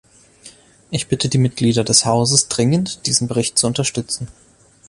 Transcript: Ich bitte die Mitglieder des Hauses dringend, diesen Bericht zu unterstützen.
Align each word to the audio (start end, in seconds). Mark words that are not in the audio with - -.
Ich 0.89 1.07
bitte 1.09 1.29
die 1.29 1.37
Mitglieder 1.37 1.83
des 1.83 2.05
Hauses 2.05 2.47
dringend, 2.47 3.05
diesen 3.05 3.27
Bericht 3.27 3.59
zu 3.59 3.67
unterstützen. 3.67 4.29